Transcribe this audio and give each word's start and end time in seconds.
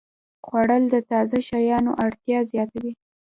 خوړل 0.45 0.83
د 0.93 0.95
تازه 1.09 1.37
شیانو 1.47 1.91
اړتیا 2.05 2.39
زیاتوي 2.51 2.93